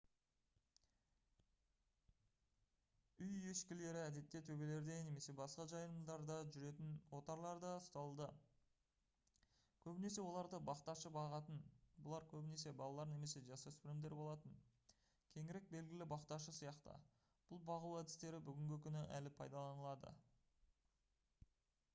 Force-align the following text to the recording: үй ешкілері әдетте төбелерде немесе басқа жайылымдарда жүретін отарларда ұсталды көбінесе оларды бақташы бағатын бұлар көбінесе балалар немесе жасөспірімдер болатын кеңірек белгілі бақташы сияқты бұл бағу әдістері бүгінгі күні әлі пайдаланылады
үй 3.25 3.41
ешкілері 3.49 3.99
әдетте 4.05 4.39
төбелерде 4.47 4.95
немесе 5.07 5.35
басқа 5.39 5.65
жайылымдарда 5.73 6.37
жүретін 6.55 6.95
отарларда 7.17 7.73
ұсталды 7.81 8.29
көбінесе 9.85 10.23
оларды 10.23 10.61
бақташы 10.71 11.13
бағатын 11.19 11.61
бұлар 12.07 12.25
көбінесе 12.33 12.73
балалар 12.83 13.11
немесе 13.13 13.45
жасөспірімдер 13.51 14.17
болатын 14.23 14.57
кеңірек 15.37 15.69
белгілі 15.77 16.07
бақташы 16.15 16.55
сияқты 16.61 16.99
бұл 17.51 17.61
бағу 17.71 17.93
әдістері 18.01 18.41
бүгінгі 18.49 18.83
күні 18.87 19.07
әлі 19.19 19.33
пайдаланылады 19.43 20.17